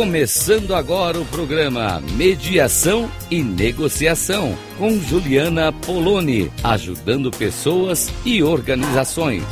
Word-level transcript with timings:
Começando 0.00 0.74
agora 0.74 1.20
o 1.20 1.26
programa 1.26 2.00
Mediação 2.16 3.06
e 3.30 3.42
Negociação 3.42 4.56
com 4.78 4.98
Juliana 4.98 5.70
Poloni, 5.74 6.50
ajudando 6.64 7.30
pessoas 7.30 8.08
e 8.24 8.42
organizações. 8.42 9.42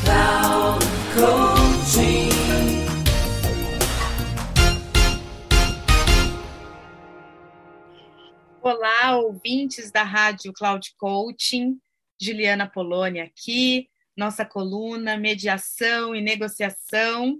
Olá, 8.62 9.18
ouvintes 9.18 9.90
da 9.90 10.02
Rádio 10.02 10.54
Cloud 10.54 10.94
Coaching. 10.96 11.78
Juliana 12.18 12.66
Poloni 12.66 13.20
aqui, 13.20 13.86
nossa 14.16 14.46
coluna 14.46 15.14
Mediação 15.18 16.16
e 16.16 16.22
Negociação 16.22 17.38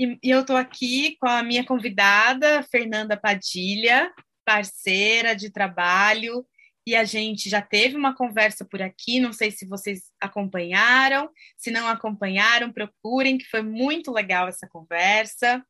e, 0.00 0.18
e 0.22 0.30
eu 0.30 0.40
estou 0.40 0.56
aqui 0.56 1.18
com 1.20 1.28
a 1.28 1.42
minha 1.42 1.62
convidada, 1.62 2.62
Fernanda 2.62 3.18
Padilha, 3.18 4.10
parceira 4.46 5.36
de 5.36 5.50
trabalho, 5.50 6.46
e 6.86 6.96
a 6.96 7.04
gente 7.04 7.50
já 7.50 7.60
teve 7.60 7.96
uma 7.96 8.16
conversa 8.16 8.64
por 8.64 8.80
aqui, 8.80 9.20
não 9.20 9.34
sei 9.34 9.50
se 9.50 9.66
vocês 9.66 10.10
acompanharam, 10.18 11.28
se 11.54 11.70
não 11.70 11.86
acompanharam, 11.86 12.72
procurem, 12.72 13.36
que 13.36 13.44
foi 13.44 13.60
muito 13.60 14.10
legal 14.10 14.48
essa 14.48 14.66
conversa. 14.66 15.62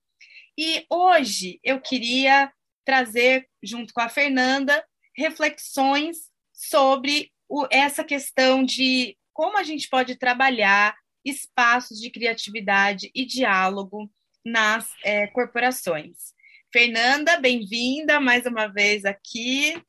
E 0.56 0.86
hoje 0.88 1.58
eu 1.64 1.80
queria 1.80 2.52
trazer, 2.84 3.48
junto 3.60 3.92
com 3.92 4.00
a 4.00 4.08
Fernanda, 4.08 4.80
reflexões 5.16 6.16
sobre 6.54 7.32
o, 7.48 7.66
essa 7.68 8.04
questão 8.04 8.62
de 8.64 9.16
como 9.32 9.58
a 9.58 9.64
gente 9.64 9.88
pode 9.88 10.16
trabalhar 10.16 10.94
espaços 11.24 11.98
de 11.98 12.10
criatividade 12.10 13.10
e 13.12 13.26
diálogo 13.26 14.08
nas 14.44 14.88
é, 15.04 15.26
corporações. 15.28 16.34
Fernanda, 16.72 17.38
bem-vinda 17.38 18.20
mais 18.20 18.46
uma 18.46 18.66
vez 18.66 19.04
aqui. 19.04 19.80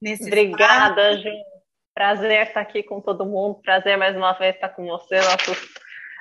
Nesse 0.00 0.26
Obrigada, 0.26 1.16
Ju. 1.18 1.30
Prazer 1.94 2.46
estar 2.46 2.60
aqui 2.60 2.82
com 2.82 3.00
todo 3.00 3.26
mundo. 3.26 3.60
Prazer 3.62 3.96
mais 3.96 4.16
uma 4.16 4.32
vez 4.34 4.54
estar 4.54 4.68
com 4.68 4.86
você. 4.86 5.16
Nossos 5.20 5.68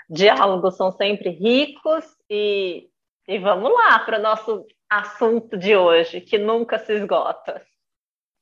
diálogos 0.10 0.76
são 0.76 0.92
sempre 0.92 1.30
ricos 1.30 2.06
e, 2.30 2.90
e 3.28 3.38
vamos 3.38 3.72
lá 3.72 4.00
para 4.00 4.18
o 4.18 4.22
nosso 4.22 4.66
assunto 4.90 5.58
de 5.58 5.76
hoje, 5.76 6.22
que 6.22 6.38
nunca 6.38 6.80
se 6.80 6.94
esgota. 6.94 7.62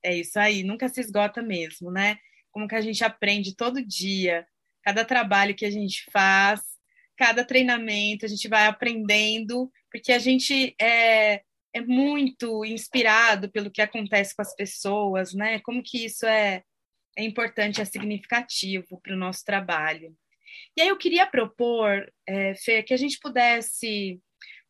É 0.03 0.16
isso 0.16 0.39
aí, 0.39 0.63
nunca 0.63 0.88
se 0.88 1.02
esgota 1.02 1.41
mesmo, 1.41 1.91
né? 1.91 2.17
Como 2.52 2.67
que 2.67 2.75
a 2.75 2.81
gente 2.81 3.03
aprende 3.03 3.56
todo 3.56 3.86
dia, 3.86 4.47
cada 4.83 5.03
trabalho 5.03 5.56
que 5.56 5.66
a 5.66 5.72
gente 5.72 6.06
faz, 6.11 6.61
cada 7.17 7.44
treinamento, 7.44 8.25
a 8.25 8.30
gente 8.30 8.47
vai 8.47 8.66
aprendendo, 8.66 9.71
porque 9.91 10.11
a 10.11 10.19
gente 10.19 10.75
é, 10.80 11.41
é 11.73 11.81
muito 11.81 12.63
inspirado 12.66 13.49
pelo 13.52 13.72
que 13.72 13.81
acontece 13.81 14.35
com 14.35 14.41
as 14.41 14.55
pessoas, 14.55 15.33
né? 15.33 15.59
Como 15.59 15.83
que 15.83 16.05
isso 16.05 16.25
é, 16.25 16.63
é 17.17 17.23
importante, 17.23 17.81
é 17.81 17.85
significativo 17.85 18.99
para 19.02 19.13
o 19.13 19.17
nosso 19.17 19.44
trabalho. 19.44 20.16
E 20.77 20.81
aí 20.81 20.88
eu 20.88 20.97
queria 20.97 21.25
propor, 21.25 22.11
é, 22.27 22.53
Fê, 22.55 22.83
que 22.83 22.94
a 22.94 22.97
gente 22.97 23.19
pudesse, 23.19 24.19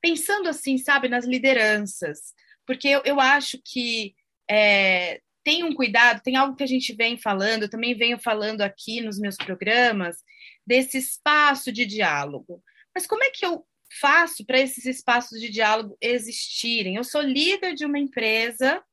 pensando 0.02 0.50
assim, 0.50 0.78
sabe, 0.78 1.08
nas 1.08 1.26
lideranças, 1.26 2.34
porque 2.66 2.88
eu, 2.88 3.02
eu 3.06 3.20
acho 3.20 3.60
que 3.64 4.16
é, 4.50 5.22
tem 5.46 5.64
um 5.64 5.76
cuidado, 5.76 6.24
tem 6.24 6.36
algo 6.36 6.56
que 6.56 6.64
a 6.64 6.68
gente 6.68 6.92
vem 6.92 7.18
falando, 7.18 7.70
também 7.70 7.94
venho 7.94 8.18
falando 8.18 8.62
aqui 8.62 9.00
nos 9.00 9.20
meus 9.20 9.38
programas, 9.38 10.18
desse 10.66 10.98
espaço 10.98 11.72
de 11.72 11.86
diálogo. 11.86 12.64
Mas 12.94 13.06
como 13.06 13.24
é 13.24 13.30
que 13.30 13.46
eu 13.46 13.64
faço 14.02 14.44
para 14.44 14.60
esses 14.60 14.86
espaços 14.88 15.40
de 15.40 15.50
diálogo 15.50 15.96
existirem? 16.02 16.96
Eu 16.96 17.04
sou 17.04 17.22
líder 17.22 17.76
de 17.76 17.86
uma 17.86 18.00
empresa, 18.00 18.84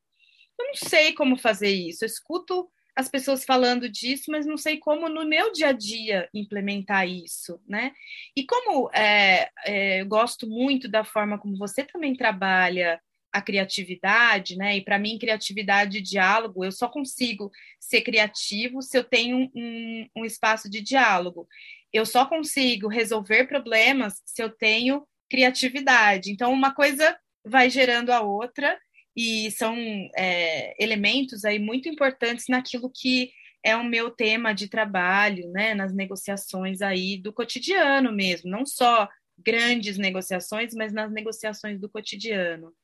eu 0.61 0.67
não 0.67 0.75
sei 0.75 1.15
como 1.15 1.39
fazer 1.39 1.71
isso. 1.71 2.05
Eu 2.05 2.07
escuto 2.07 2.71
as 2.95 3.09
pessoas 3.09 3.47
falando 3.47 3.89
disso, 3.89 4.31
mas 4.31 4.45
não 4.45 4.59
sei 4.59 4.77
como 4.77 5.09
no 5.09 5.25
meu 5.25 5.51
dia 5.53 5.69
a 5.69 5.73
dia 5.73 6.29
implementar 6.35 7.09
isso, 7.09 7.59
né? 7.67 7.95
E 8.37 8.45
como 8.45 8.91
é, 8.93 9.49
é, 9.65 10.03
eu 10.03 10.07
gosto 10.07 10.47
muito 10.47 10.87
da 10.87 11.03
forma 11.03 11.39
como 11.39 11.57
você 11.57 11.83
também 11.83 12.15
trabalha 12.15 13.01
a 13.33 13.41
criatividade, 13.41 14.57
né? 14.57 14.77
E 14.77 14.85
para 14.85 14.99
mim, 14.99 15.19
criatividade 15.19 15.99
e 15.99 16.03
diálogo, 16.03 16.65
eu 16.65 16.71
só 16.71 16.89
consigo 16.89 17.51
ser 17.81 18.03
criativo 18.03 18.83
se 18.83 18.97
eu 18.97 19.03
tenho 19.03 19.51
um, 19.55 20.07
um 20.17 20.25
espaço 20.25 20.69
de 20.69 20.83
diálogo. 20.83 21.49
Eu 21.93 22.05
só 22.05 22.27
consigo 22.27 22.89
resolver 22.89 23.47
problemas 23.47 24.21
se 24.25 24.43
eu 24.43 24.51
tenho 24.51 25.07
criatividade. 25.31 26.31
Então, 26.31 26.53
uma 26.53 26.75
coisa 26.75 27.19
vai 27.45 27.71
gerando 27.71 28.11
a 28.11 28.21
outra 28.21 28.79
e 29.17 29.51
são 29.53 29.77
é, 30.17 30.75
elementos 30.83 31.45
aí 31.45 31.59
muito 31.59 31.89
importantes 31.89 32.47
naquilo 32.49 32.91
que 32.95 33.31
é 33.65 33.77
o 33.77 33.85
meu 33.85 34.11
tema 34.11 34.53
de 34.53 34.69
trabalho, 34.69 35.51
né? 35.53 35.75
Nas 35.75 35.95
negociações 35.95 36.83
aí 36.83 37.17
do 37.17 37.33
cotidiano 37.33 38.13
mesmo, 38.13 38.51
não 38.51 38.67
só 38.67 39.09
grandes 39.39 39.97
negociações, 39.97 40.75
mas 40.75 40.93
nas 40.93 41.11
negociações 41.11 41.81
do 41.81 41.89
cotidiano 41.89 42.75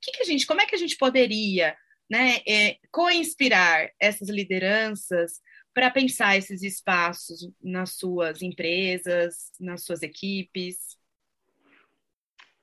que, 0.00 0.12
que 0.12 0.22
a 0.22 0.24
gente, 0.24 0.46
como 0.46 0.60
é 0.60 0.66
que 0.66 0.74
a 0.74 0.78
gente 0.78 0.96
poderia 0.96 1.76
né, 2.10 2.40
é, 2.46 2.76
co-inspirar 2.92 3.90
essas 3.98 4.28
lideranças 4.28 5.40
para 5.72 5.90
pensar 5.90 6.36
esses 6.36 6.62
espaços 6.62 7.50
nas 7.62 7.96
suas 7.96 8.42
empresas, 8.42 9.50
nas 9.58 9.84
suas 9.84 10.02
equipes? 10.02 10.76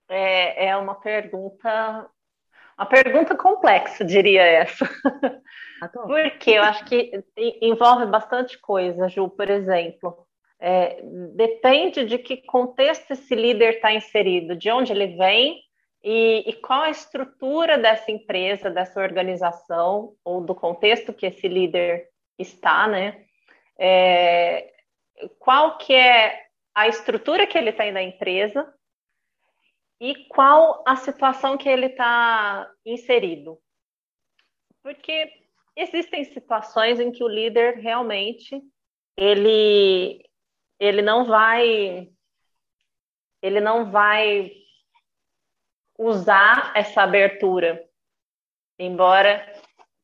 É, 0.08 0.68
é 0.68 0.78
uma 0.78 0.96
pergunta, 0.96 2.10
uma 2.78 2.86
pergunta 2.86 3.36
complexa, 3.36 4.06
diria 4.06 4.44
essa. 4.44 4.90
Ah, 5.82 5.88
Porque 5.90 6.52
eu 6.52 6.62
acho 6.62 6.86
que 6.86 7.12
envolve 7.60 8.06
bastante 8.06 8.60
coisa, 8.60 9.10
Ju, 9.10 9.30
por 9.30 9.50
exemplo. 9.50 10.28
É, 10.60 11.02
depende 11.34 12.06
de 12.06 12.20
que 12.20 12.38
contexto 12.44 13.10
esse 13.12 13.34
líder 13.34 13.76
está 13.76 13.92
inserido, 13.92 14.56
de 14.56 14.70
onde 14.70 14.92
ele 14.92 15.18
vem 15.18 15.60
e, 16.04 16.50
e, 16.50 16.54
qual 16.54 16.82
a 16.82 16.90
estrutura 16.90 17.78
dessa 17.78 18.12
empresa, 18.12 18.70
dessa 18.70 19.00
organização, 19.00 20.16
ou 20.24 20.42
do 20.42 20.56
contexto 20.56 21.14
que 21.14 21.28
esse 21.28 21.48
líder 21.48 22.10
está, 22.40 22.88
né? 22.88 23.26
É, 23.80 24.74
qual 25.40 25.78
que 25.78 25.94
é 25.94 26.48
a 26.74 26.88
estrutura 26.88 27.46
que 27.46 27.58
ele 27.58 27.72
tem 27.72 27.92
na 27.92 28.02
empresa 28.02 28.74
e 30.00 30.26
qual 30.30 30.84
a 30.88 30.96
situação 30.96 31.58
que 31.58 31.70
ele 31.70 31.86
está 31.86 32.68
inserido. 32.84 33.60
Porque 34.82 35.32
existem 35.76 36.24
situações 36.24 37.00
em 37.00 37.12
que 37.12 37.24
o 37.24 37.28
líder 37.28 37.78
realmente 37.78 38.60
ele, 39.16 40.28
ele 40.80 41.02
não 41.04 41.26
vai 41.26 42.10
ele 43.44 43.60
não 43.60 43.92
vai 43.92 44.52
usar 46.02 46.72
essa 46.76 47.04
abertura, 47.04 47.80
embora 48.80 49.46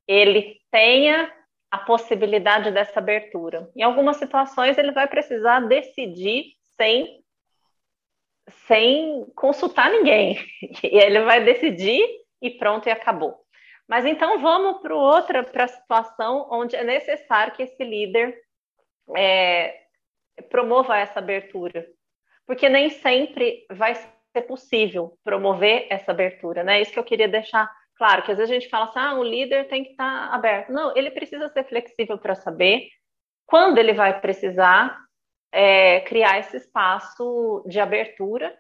ele 0.08 0.62
tenha 0.70 1.34
a 1.72 1.80
possibilidade 1.80 2.70
dessa 2.72 3.00
abertura. 3.00 3.70
Em 3.76 3.82
algumas 3.82 4.18
situações, 4.18 4.78
ele 4.78 4.92
vai 4.92 5.08
precisar 5.08 5.62
decidir 5.62 6.54
sem, 6.78 7.24
sem 8.68 9.26
consultar 9.36 9.90
ninguém. 9.90 10.38
E 10.84 10.98
ele 11.00 11.22
vai 11.22 11.44
decidir 11.44 12.08
e 12.42 12.52
pronto, 12.52 12.88
e 12.88 12.92
acabou. 12.92 13.36
Mas 13.88 14.06
então 14.06 14.40
vamos 14.40 14.82
para 14.82 14.96
outra 14.96 15.44
para 15.44 15.64
a 15.64 15.68
situação 15.68 16.48
onde 16.52 16.76
é 16.76 16.84
necessário 16.84 17.54
que 17.54 17.64
esse 17.64 17.84
líder 17.84 18.38
é, 19.16 19.82
promova 20.50 20.98
essa 20.98 21.18
abertura. 21.18 21.88
Porque 22.46 22.70
nem 22.70 22.92
sempre 22.92 23.66
vai 23.72 23.96
ser 24.38 24.44
possível 24.44 25.18
promover 25.24 25.88
essa 25.90 26.12
abertura, 26.12 26.64
né? 26.64 26.82
Isso 26.82 26.92
que 26.92 27.00
eu 27.00 27.04
queria 27.04 27.28
deixar 27.28 27.70
claro, 27.98 28.22
que 28.22 28.32
às 28.32 28.38
vezes 28.38 28.52
a 28.52 28.54
gente 28.54 28.70
fala 28.70 28.86
assim, 28.86 29.00
ah, 29.00 29.16
o 29.16 29.24
líder 29.24 29.68
tem 29.68 29.84
que 29.84 29.92
estar 29.92 30.32
aberto. 30.32 30.72
Não, 30.72 30.96
ele 30.96 31.10
precisa 31.10 31.50
ser 31.50 31.64
flexível 31.64 32.18
para 32.18 32.36
saber 32.36 32.88
quando 33.46 33.80
ele 33.80 33.94
vai 33.94 34.20
precisar 34.22 34.98
é, 35.52 36.02
criar 36.02 36.40
esse 36.40 36.58
espaço 36.58 37.66
de 37.68 37.80
abertura 37.80 38.56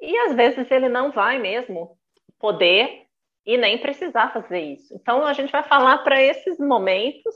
e 0.00 0.16
às 0.18 0.34
vezes 0.34 0.68
ele 0.70 0.88
não 0.88 1.12
vai 1.12 1.38
mesmo 1.38 1.96
poder 2.38 3.04
e 3.46 3.56
nem 3.56 3.78
precisar 3.78 4.32
fazer 4.32 4.60
isso. 4.60 4.92
Então 4.94 5.24
a 5.24 5.32
gente 5.32 5.52
vai 5.52 5.62
falar 5.62 5.98
para 5.98 6.20
esses 6.20 6.58
momentos, 6.58 7.34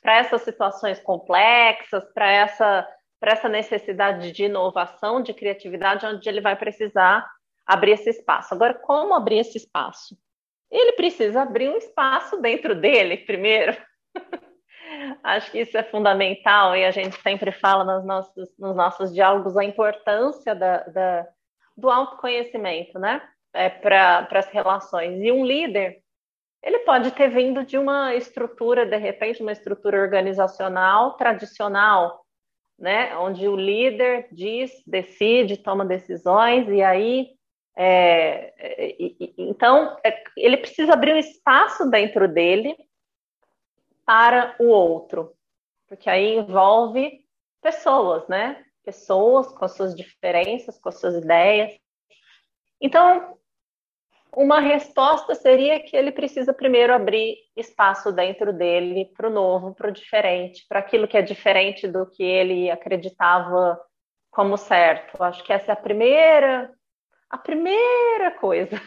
para 0.00 0.18
essas 0.18 0.42
situações 0.42 0.98
complexas, 1.00 2.04
para 2.14 2.30
essa 2.30 2.88
para 3.20 3.32
essa 3.32 3.48
necessidade 3.48 4.32
de 4.32 4.44
inovação, 4.44 5.22
de 5.22 5.32
criatividade, 5.32 6.06
onde 6.06 6.28
ele 6.28 6.40
vai 6.40 6.56
precisar 6.56 7.26
abrir 7.66 7.92
esse 7.92 8.10
espaço. 8.10 8.54
Agora, 8.54 8.74
como 8.74 9.14
abrir 9.14 9.38
esse 9.38 9.56
espaço? 9.56 10.16
Ele 10.70 10.92
precisa 10.92 11.42
abrir 11.42 11.68
um 11.68 11.76
espaço 11.76 12.40
dentro 12.40 12.74
dele 12.74 13.18
primeiro. 13.18 13.76
Acho 15.22 15.50
que 15.50 15.60
isso 15.60 15.76
é 15.76 15.82
fundamental 15.82 16.76
e 16.76 16.84
a 16.84 16.90
gente 16.90 17.20
sempre 17.20 17.50
fala 17.52 17.84
nos 17.84 18.04
nossos, 18.04 18.48
nos 18.58 18.76
nossos 18.76 19.12
diálogos 19.12 19.56
a 19.56 19.64
importância 19.64 20.54
da, 20.54 20.78
da, 20.84 21.26
do 21.76 21.90
autoconhecimento, 21.90 22.98
né? 22.98 23.20
é, 23.56 23.70
para 23.70 24.28
as 24.30 24.46
relações. 24.48 25.20
E 25.20 25.32
um 25.32 25.44
líder, 25.44 25.98
ele 26.62 26.80
pode 26.80 27.10
ter 27.12 27.28
vindo 27.28 27.64
de 27.64 27.78
uma 27.78 28.14
estrutura, 28.14 28.84
de 28.84 28.96
repente, 28.96 29.42
uma 29.42 29.52
estrutura 29.52 30.00
organizacional 30.00 31.16
tradicional, 31.16 32.24
né, 32.78 33.16
onde 33.16 33.48
o 33.48 33.56
líder 33.56 34.28
diz, 34.30 34.70
decide, 34.86 35.56
toma 35.56 35.84
decisões, 35.84 36.68
e 36.68 36.82
aí. 36.82 37.36
É, 37.78 38.54
é, 38.58 38.96
então, 39.36 39.98
é, 40.02 40.24
ele 40.34 40.56
precisa 40.56 40.94
abrir 40.94 41.12
um 41.12 41.18
espaço 41.18 41.90
dentro 41.90 42.26
dele 42.26 42.74
para 44.06 44.56
o 44.58 44.68
outro, 44.68 45.34
porque 45.86 46.08
aí 46.08 46.36
envolve 46.36 47.20
pessoas, 47.60 48.26
né? 48.28 48.64
Pessoas 48.82 49.48
com 49.48 49.64
as 49.64 49.72
suas 49.76 49.94
diferenças, 49.94 50.78
com 50.78 50.88
as 50.88 50.98
suas 51.00 51.16
ideias. 51.16 51.76
Então, 52.80 53.36
uma 54.34 54.60
resposta 54.60 55.34
seria 55.34 55.80
que 55.80 55.96
ele 55.96 56.12
precisa 56.12 56.52
primeiro 56.52 56.92
abrir 56.92 57.36
espaço 57.56 58.12
dentro 58.12 58.52
dele 58.52 59.06
para 59.16 59.28
o 59.28 59.32
novo, 59.32 59.74
para 59.74 59.88
o 59.88 59.92
diferente, 59.92 60.64
para 60.68 60.80
aquilo 60.80 61.08
que 61.08 61.16
é 61.16 61.22
diferente 61.22 61.88
do 61.88 62.06
que 62.06 62.22
ele 62.22 62.70
acreditava 62.70 63.80
como 64.30 64.56
certo. 64.56 65.22
Acho 65.22 65.42
que 65.42 65.52
essa 65.52 65.72
é 65.72 65.74
a 65.74 65.76
primeira, 65.76 66.70
a 67.30 67.38
primeira 67.38 68.32
coisa. 68.38 68.80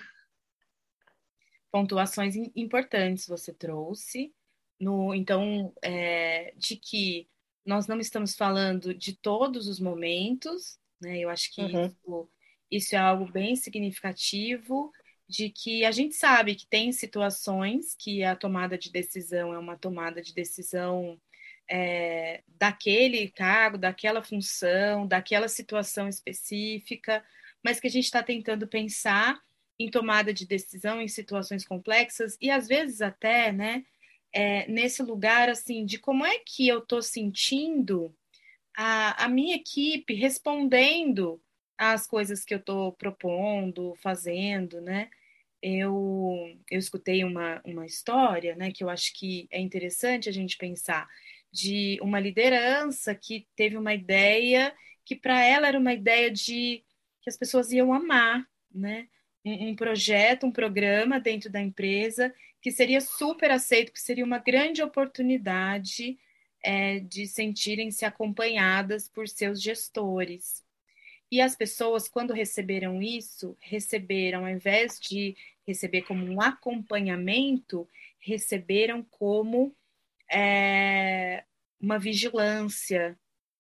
Pontuações 1.72 2.36
importantes 2.56 3.28
você 3.28 3.54
trouxe. 3.54 4.34
No, 4.80 5.14
então, 5.14 5.74
é, 5.84 6.54
de 6.56 6.76
que 6.78 7.28
nós 7.66 7.88
não 7.88 8.00
estamos 8.00 8.36
falando 8.36 8.94
de 8.94 9.14
todos 9.18 9.68
os 9.68 9.80
momentos, 9.80 10.80
né? 11.02 11.20
Eu 11.20 11.30
acho 11.30 11.54
que 11.54 11.62
uhum. 11.62 11.86
isso, 11.86 12.30
isso 12.72 12.96
é 12.96 13.00
algo 13.00 13.32
bem 13.32 13.56
significativo 13.56 14.92
de 15.30 15.50
que 15.50 15.86
a 15.86 15.92
gente 15.92 16.16
sabe 16.16 16.56
que 16.56 16.66
tem 16.66 16.92
situações 16.92 17.96
que 17.96 18.24
a 18.24 18.36
tomada 18.36 18.76
de 18.78 18.92
decisão 18.92 19.54
é 19.54 19.60
uma 19.60 19.78
tomada 19.78 20.24
de 20.24 20.34
decisão 20.34 21.22
é, 21.70 22.42
daquele 22.48 23.30
cargo, 23.30 23.78
daquela 23.78 24.24
função, 24.24 25.06
daquela 25.06 25.48
situação 25.48 26.10
específica, 26.10 27.24
mas 27.64 27.80
que 27.80 27.86
a 27.86 27.92
gente 27.92 28.06
está 28.06 28.24
tentando 28.24 28.68
pensar 28.68 29.40
em 29.78 29.92
tomada 29.92 30.34
de 30.34 30.48
decisão 30.48 31.00
em 31.00 31.08
situações 31.08 31.64
complexas 31.64 32.36
e 32.42 32.50
às 32.50 32.68
vezes 32.68 33.00
até, 33.00 33.52
né, 33.52 33.86
é, 34.34 34.68
nesse 34.68 35.04
lugar 35.04 35.48
assim 35.48 35.86
de 35.86 36.00
como 36.00 36.26
é 36.26 36.40
que 36.40 36.68
eu 36.68 36.80
estou 36.80 37.04
sentindo 37.04 38.14
a, 38.76 39.26
a 39.26 39.28
minha 39.30 39.56
equipe 39.56 40.16
respondendo 40.16 41.40
às 41.78 42.08
coisas 42.08 42.44
que 42.44 42.54
eu 42.54 42.58
estou 42.58 42.92
propondo, 42.94 43.96
fazendo, 44.02 44.82
né? 44.82 45.10
Eu, 45.62 46.58
eu 46.70 46.80
escutei 46.80 47.24
uma, 47.24 47.62
uma 47.66 47.86
história, 47.86 48.56
né, 48.56 48.72
que 48.72 48.84
eu 48.84 48.90
acho 48.90 49.14
que 49.14 49.48
é 49.52 49.60
interessante 49.60 50.30
a 50.30 50.32
gente 50.32 50.58
pensar, 50.58 51.08
de 51.52 51.98
uma 52.02 52.20
liderança 52.20 53.14
que 53.16 53.48
teve 53.56 53.76
uma 53.78 53.94
ideia 53.94 54.74
que 55.04 55.16
para 55.16 55.44
ela 55.44 55.68
era 55.68 55.80
uma 55.80 55.94
ideia 55.94 56.30
de 56.30 56.84
que 57.22 57.30
as 57.30 57.36
pessoas 57.36 57.72
iam 57.72 57.92
amar, 57.92 58.48
né? 58.72 59.08
Um, 59.44 59.70
um, 59.70 59.76
projeto, 59.76 60.46
um 60.46 60.52
programa 60.52 61.20
dentro 61.20 61.50
da 61.50 61.60
empresa 61.60 62.34
que 62.62 62.72
seria 62.72 63.02
super 63.02 63.50
aceito, 63.50 63.92
que 63.92 64.02
seria 64.02 64.24
uma 64.24 64.38
grande 64.38 64.84
oportunidade 64.84 66.18
é, 66.64 67.00
de 67.00 67.26
sentirem-se 67.26 68.06
acompanhadas 68.06 69.08
por 69.08 69.28
seus 69.28 69.62
gestores. 69.62 70.64
E 71.32 71.42
as 71.42 71.56
pessoas, 71.56 72.08
quando 72.08 72.34
receberam 72.34 73.02
isso, 73.02 73.56
receberam, 73.60 74.46
ao 74.46 74.50
invés 74.50 75.00
de 75.00 75.36
receber 75.66 76.02
como 76.02 76.26
um 76.26 76.42
acompanhamento, 76.42 77.88
receberam 78.20 79.04
como 79.04 79.76
é, 80.32 81.44
uma 81.80 82.00
vigilância, 82.00 83.18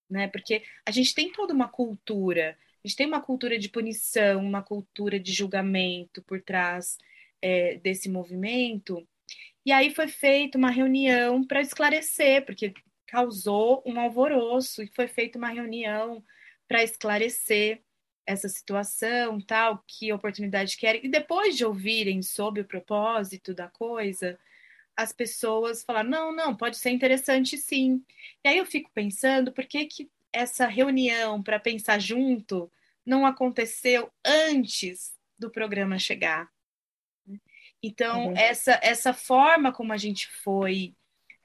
né? 0.09 0.27
Porque 0.27 0.63
a 0.85 0.91
gente 0.91 1.13
tem 1.13 1.31
toda 1.31 1.53
uma 1.53 1.67
cultura, 1.67 2.57
a 2.83 2.87
gente 2.87 2.97
tem 2.97 3.05
uma 3.05 3.21
cultura 3.21 3.59
de 3.59 3.69
punição, 3.69 4.41
uma 4.43 4.63
cultura 4.63 5.19
de 5.19 5.31
julgamento 5.31 6.23
por 6.23 6.41
trás 6.41 6.97
é, 7.41 7.75
desse 7.77 8.09
movimento. 8.09 9.07
E 9.65 9.71
aí 9.71 9.93
foi 9.93 10.07
feita 10.07 10.57
uma 10.57 10.71
reunião 10.71 11.43
para 11.45 11.61
esclarecer, 11.61 12.45
porque 12.45 12.73
causou 13.05 13.83
um 13.85 13.99
alvoroço, 13.99 14.81
e 14.81 14.87
foi 14.87 15.07
feita 15.07 15.37
uma 15.37 15.49
reunião 15.49 16.23
para 16.69 16.83
esclarecer 16.83 17.81
essa 18.25 18.47
situação, 18.47 19.41
tal, 19.41 19.83
que 19.87 20.13
oportunidade 20.13 20.77
querem. 20.77 21.03
E 21.03 21.09
depois 21.09 21.57
de 21.57 21.65
ouvirem 21.65 22.21
sobre 22.21 22.61
o 22.61 22.65
propósito 22.65 23.55
da 23.55 23.67
coisa, 23.67 24.39
as 24.95 25.11
pessoas 25.11 25.83
falaram: 25.83 26.09
não, 26.09 26.31
não, 26.31 26.55
pode 26.55 26.77
ser 26.77 26.91
interessante 26.91 27.57
sim. 27.57 28.05
E 28.43 28.47
aí 28.47 28.57
eu 28.59 28.67
fico 28.67 28.91
pensando, 28.93 29.51
por 29.51 29.65
que, 29.65 29.83
que 29.85 30.11
essa 30.31 30.67
reunião 30.67 31.41
para 31.41 31.59
pensar 31.59 31.99
junto 31.99 32.71
não 33.03 33.25
aconteceu 33.25 34.11
antes 34.23 35.11
do 35.39 35.49
programa 35.49 35.97
chegar? 35.97 36.47
Então, 37.81 38.27
uhum. 38.27 38.37
essa, 38.37 38.79
essa 38.83 39.11
forma 39.11 39.71
como 39.71 39.91
a 39.91 39.97
gente 39.97 40.27
foi 40.27 40.93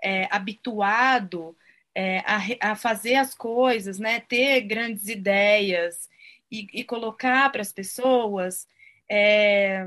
é, 0.02 0.28
habituado 0.30 1.56
é, 1.94 2.18
a, 2.20 2.72
a, 2.72 2.76
fazer 2.76 3.14
as 3.16 3.34
coisas, 3.34 3.98
né? 3.98 4.20
Ter 4.20 4.62
grandes 4.62 5.08
ideias 5.08 6.08
e, 6.50 6.66
e 6.72 6.84
colocar 6.84 7.50
para 7.50 7.62
as 7.62 7.72
pessoas, 7.72 8.66
é, 9.10 9.86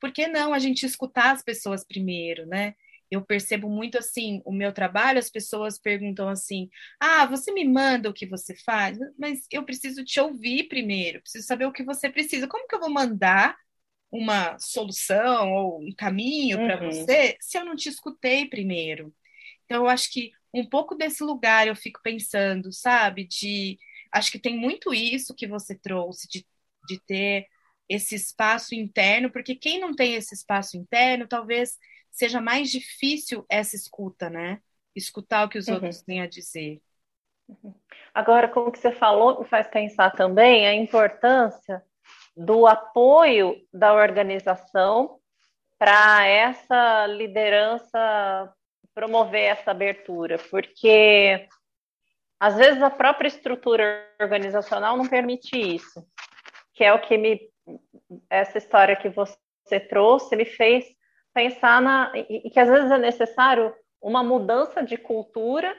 por 0.00 0.12
que 0.12 0.26
não 0.28 0.52
a 0.52 0.58
gente 0.58 0.84
escutar 0.84 1.32
as 1.32 1.42
pessoas 1.42 1.84
primeiro, 1.84 2.46
né? 2.46 2.74
Eu 3.10 3.24
percebo 3.24 3.68
muito 3.68 3.96
assim, 3.96 4.42
o 4.44 4.52
meu 4.52 4.72
trabalho, 4.72 5.18
as 5.18 5.30
pessoas 5.30 5.78
perguntam 5.78 6.28
assim: 6.28 6.68
ah, 7.00 7.24
você 7.26 7.52
me 7.52 7.64
manda 7.64 8.10
o 8.10 8.12
que 8.12 8.26
você 8.26 8.54
faz, 8.54 8.98
mas 9.18 9.46
eu 9.50 9.64
preciso 9.64 10.04
te 10.04 10.20
ouvir 10.20 10.64
primeiro, 10.68 11.22
preciso 11.22 11.46
saber 11.46 11.66
o 11.66 11.72
que 11.72 11.84
você 11.84 12.10
precisa. 12.10 12.48
Como 12.48 12.66
que 12.66 12.74
eu 12.74 12.80
vou 12.80 12.90
mandar 12.90 13.56
uma 14.10 14.58
solução 14.58 15.52
ou 15.52 15.80
um 15.82 15.92
caminho 15.94 16.58
uhum. 16.58 16.66
para 16.66 16.76
você 16.78 17.36
se 17.40 17.58
eu 17.58 17.64
não 17.64 17.76
te 17.76 17.88
escutei 17.88 18.48
primeiro? 18.48 19.14
Então, 19.64 19.84
eu 19.84 19.88
acho 19.88 20.12
que 20.12 20.32
um 20.60 20.68
pouco 20.68 20.94
desse 20.94 21.22
lugar 21.22 21.66
eu 21.66 21.76
fico 21.76 22.00
pensando, 22.02 22.72
sabe? 22.72 23.24
De 23.24 23.78
acho 24.12 24.30
que 24.30 24.38
tem 24.38 24.56
muito 24.56 24.94
isso 24.94 25.34
que 25.34 25.46
você 25.46 25.74
trouxe, 25.74 26.28
de, 26.28 26.46
de 26.88 27.00
ter 27.00 27.46
esse 27.88 28.14
espaço 28.14 28.74
interno, 28.74 29.30
porque 29.30 29.54
quem 29.54 29.80
não 29.80 29.94
tem 29.94 30.14
esse 30.14 30.34
espaço 30.34 30.76
interno, 30.76 31.28
talvez 31.28 31.78
seja 32.10 32.40
mais 32.40 32.70
difícil 32.70 33.44
essa 33.48 33.76
escuta, 33.76 34.28
né? 34.30 34.60
Escutar 34.94 35.44
o 35.44 35.48
que 35.48 35.58
os 35.58 35.68
uhum. 35.68 35.74
outros 35.74 36.02
têm 36.02 36.22
a 36.22 36.26
dizer. 36.26 36.80
Uhum. 37.48 37.74
Agora, 38.14 38.48
como 38.48 38.72
que 38.72 38.78
você 38.78 38.90
falou, 38.92 39.40
me 39.40 39.46
faz 39.46 39.68
pensar 39.68 40.10
também 40.10 40.66
a 40.66 40.74
importância 40.74 41.84
do 42.36 42.66
apoio 42.66 43.56
da 43.72 43.94
organização 43.94 45.20
para 45.78 46.26
essa 46.26 47.06
liderança 47.06 48.52
promover 48.96 49.42
essa 49.42 49.72
abertura, 49.72 50.38
porque 50.50 51.46
às 52.40 52.56
vezes 52.56 52.82
a 52.82 52.88
própria 52.88 53.28
estrutura 53.28 54.10
organizacional 54.18 54.96
não 54.96 55.06
permite 55.06 55.54
isso, 55.54 56.02
que 56.72 56.82
é 56.82 56.94
o 56.94 57.00
que 57.00 57.18
me 57.18 57.38
essa 58.30 58.56
história 58.56 58.96
que 58.96 59.08
você 59.10 59.80
trouxe 59.90 60.34
me 60.34 60.46
fez 60.46 60.86
pensar 61.34 61.82
na 61.82 62.10
e 62.14 62.48
que 62.48 62.58
às 62.58 62.68
vezes 62.68 62.90
é 62.90 62.96
necessário 62.96 63.74
uma 64.00 64.22
mudança 64.22 64.82
de 64.82 64.96
cultura. 64.96 65.76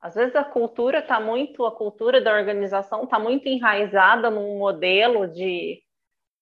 Às 0.00 0.14
vezes 0.14 0.36
a 0.36 0.44
cultura 0.44 0.98
está 0.98 1.18
muito, 1.18 1.64
a 1.66 1.74
cultura 1.74 2.20
da 2.20 2.32
organização 2.32 3.04
está 3.04 3.18
muito 3.18 3.48
enraizada 3.48 4.30
num 4.30 4.58
modelo 4.58 5.26
de, 5.26 5.82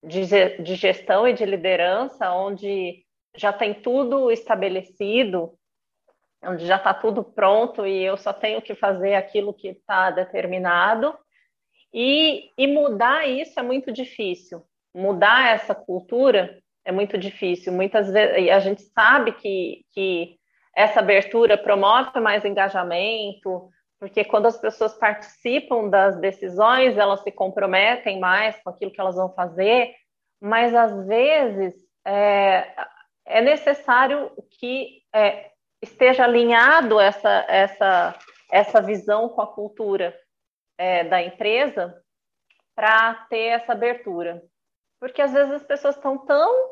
de, 0.03 0.27
de 0.59 0.75
gestão 0.75 1.27
e 1.27 1.33
de 1.33 1.47
liderança, 1.47 2.33
onde 2.33 3.05
já 3.37 3.53
tem 3.53 3.73
tudo 3.73 4.31
estabelecido, 4.31 5.57
onde 6.43 6.67
já 6.67 6.77
está 6.77 6.95
tudo 6.95 7.23
pronto 7.23 7.87
e 7.87 8.03
eu 8.03 8.17
só 8.17 8.33
tenho 8.33 8.63
que 8.63 8.75
fazer 8.75 9.15
aquilo 9.15 9.53
que 9.53 9.69
está 9.69 10.11
determinado. 10.11 11.17
E, 11.93 12.51
e 12.57 12.67
mudar 12.67 13.29
isso 13.29 13.59
é 13.59 13.63
muito 13.63 13.93
difícil. 13.93 14.65
Mudar 14.95 15.55
essa 15.55 15.75
cultura 15.75 16.59
é 16.85 16.93
muito 16.93 17.19
difícil. 17.19 17.73
Muitas 17.73 18.11
vezes 18.11 18.51
a 18.51 18.61
gente 18.61 18.83
sabe 18.83 19.33
que, 19.33 19.85
que 19.93 20.39
essa 20.75 21.01
abertura 21.01 21.59
promove 21.59 22.19
mais 22.21 22.45
engajamento, 22.45 23.69
porque 23.99 24.25
quando 24.25 24.47
as 24.47 24.57
pessoas 24.57 24.95
participam 24.95 25.89
das 25.89 26.19
decisões, 26.19 26.97
elas 26.97 27.21
se 27.23 27.31
comprometem 27.31 28.19
mais 28.19 28.57
com 28.63 28.71
aquilo 28.71 28.91
que 28.91 29.01
elas 29.01 29.17
vão 29.17 29.33
fazer, 29.35 29.95
mas 30.41 30.75
às 30.75 31.07
vezes 31.07 31.75
é, 32.07 32.67
é 33.27 33.43
necessário 33.43 34.31
que 34.59 35.03
é, 35.15 35.50
esteja 35.83 36.25
alinhado 36.25 37.01
essa, 37.01 37.45
essa, 37.49 38.19
essa 38.51 38.83
visão 38.83 39.29
com 39.29 39.41
a 39.41 39.47
cultura 39.47 40.19
é, 40.79 41.05
da 41.05 41.23
empresa 41.23 42.03
para 42.75 43.15
ter 43.29 43.47
essa 43.47 43.73
abertura. 43.73 44.43
porque 44.99 45.23
às 45.23 45.33
vezes 45.33 45.53
as 45.53 45.65
pessoas 45.65 45.97
estão 45.97 46.19
tão 46.19 46.71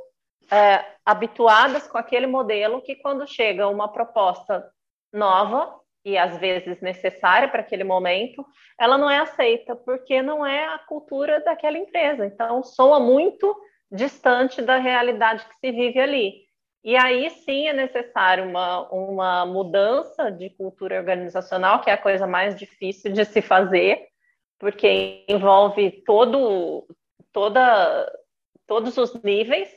é, 0.50 0.84
habituadas 1.04 1.86
com 1.86 1.98
aquele 1.98 2.26
modelo 2.26 2.82
que 2.82 2.96
quando 2.96 3.26
chega 3.26 3.68
uma 3.68 3.90
proposta 3.92 4.70
nova 5.12 5.78
e 6.04 6.16
às 6.16 6.38
vezes 6.38 6.80
necessária 6.80 7.48
para 7.48 7.60
aquele 7.60 7.84
momento, 7.84 8.46
ela 8.78 8.96
não 8.96 9.10
é 9.10 9.18
aceita, 9.18 9.76
porque 9.76 10.22
não 10.22 10.44
é 10.46 10.66
a 10.66 10.78
cultura 10.78 11.40
daquela 11.40 11.76
empresa. 11.76 12.24
Então, 12.24 12.62
soa 12.62 12.98
muito 12.98 13.54
distante 13.90 14.62
da 14.62 14.76
realidade 14.76 15.44
que 15.44 15.54
se 15.56 15.72
vive 15.72 16.00
ali. 16.00 16.47
E 16.88 16.96
aí 16.96 17.28
sim 17.28 17.68
é 17.68 17.72
necessário 17.74 18.48
uma, 18.48 18.88
uma 18.90 19.44
mudança 19.44 20.32
de 20.32 20.48
cultura 20.48 20.96
organizacional, 20.96 21.82
que 21.82 21.90
é 21.90 21.92
a 21.92 22.00
coisa 22.00 22.26
mais 22.26 22.56
difícil 22.58 23.12
de 23.12 23.26
se 23.26 23.42
fazer, 23.42 24.08
porque 24.58 25.22
envolve 25.28 26.02
todo, 26.06 26.88
toda, 27.30 28.10
todos 28.66 28.96
os 28.96 29.12
níveis, 29.22 29.68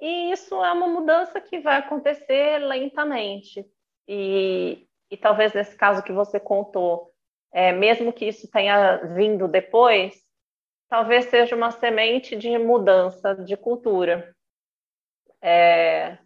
e 0.00 0.30
isso 0.30 0.54
é 0.62 0.70
uma 0.70 0.86
mudança 0.86 1.40
que 1.40 1.58
vai 1.58 1.78
acontecer 1.78 2.58
lentamente. 2.58 3.66
E, 4.06 4.86
e 5.10 5.16
talvez 5.16 5.52
nesse 5.52 5.76
caso 5.76 6.04
que 6.04 6.12
você 6.12 6.38
contou, 6.38 7.10
é, 7.52 7.72
mesmo 7.72 8.12
que 8.12 8.26
isso 8.26 8.48
tenha 8.48 8.98
vindo 9.16 9.48
depois, 9.48 10.14
talvez 10.88 11.24
seja 11.24 11.56
uma 11.56 11.72
semente 11.72 12.36
de 12.36 12.56
mudança 12.58 13.34
de 13.34 13.56
cultura. 13.56 14.32
É, 15.42 16.18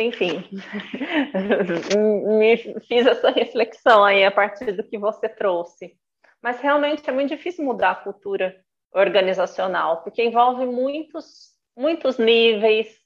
enfim, 0.00 0.44
me 2.38 2.56
fiz 2.86 3.06
essa 3.06 3.30
reflexão 3.30 4.04
aí 4.04 4.24
a 4.24 4.30
partir 4.30 4.72
do 4.72 4.84
que 4.84 4.96
você 4.96 5.28
trouxe. 5.28 5.96
Mas 6.40 6.60
realmente 6.60 7.08
é 7.08 7.12
muito 7.12 7.30
difícil 7.30 7.64
mudar 7.64 7.90
a 7.90 7.96
cultura 7.96 8.64
organizacional, 8.92 10.02
porque 10.02 10.22
envolve 10.22 10.64
muitos, 10.64 11.52
muitos 11.76 12.18
níveis, 12.18 12.96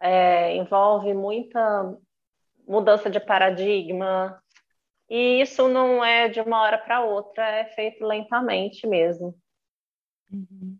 é, 0.00 0.56
envolve 0.56 1.14
muita 1.14 1.96
mudança 2.66 3.08
de 3.08 3.20
paradigma, 3.20 4.42
e 5.08 5.40
isso 5.40 5.68
não 5.68 6.04
é 6.04 6.28
de 6.28 6.40
uma 6.40 6.60
hora 6.60 6.78
para 6.78 7.04
outra, 7.04 7.46
é 7.46 7.64
feito 7.66 8.04
lentamente 8.04 8.86
mesmo. 8.86 9.34
Uhum. 10.30 10.76